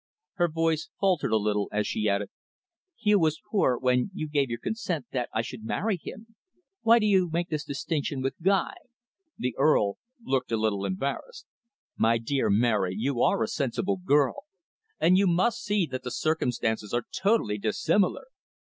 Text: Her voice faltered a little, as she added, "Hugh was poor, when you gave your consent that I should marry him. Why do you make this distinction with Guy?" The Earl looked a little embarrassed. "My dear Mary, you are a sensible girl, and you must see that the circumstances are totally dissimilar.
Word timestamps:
Her 0.37 0.47
voice 0.47 0.89
faltered 0.99 1.31
a 1.31 1.37
little, 1.37 1.69
as 1.71 1.85
she 1.85 2.09
added, 2.09 2.31
"Hugh 2.97 3.19
was 3.19 3.39
poor, 3.51 3.77
when 3.77 4.09
you 4.15 4.27
gave 4.27 4.49
your 4.49 4.57
consent 4.57 5.05
that 5.11 5.29
I 5.31 5.43
should 5.43 5.63
marry 5.63 5.99
him. 6.01 6.33
Why 6.81 6.97
do 6.97 7.05
you 7.05 7.29
make 7.29 7.49
this 7.49 7.63
distinction 7.63 8.23
with 8.23 8.33
Guy?" 8.41 8.73
The 9.37 9.55
Earl 9.59 9.99
looked 10.23 10.51
a 10.51 10.57
little 10.57 10.85
embarrassed. 10.85 11.45
"My 11.97 12.17
dear 12.17 12.49
Mary, 12.49 12.95
you 12.97 13.21
are 13.21 13.43
a 13.43 13.47
sensible 13.47 13.97
girl, 13.97 14.45
and 14.99 15.19
you 15.19 15.27
must 15.27 15.63
see 15.63 15.85
that 15.91 16.01
the 16.01 16.09
circumstances 16.09 16.95
are 16.95 17.05
totally 17.13 17.59
dissimilar. 17.59 18.25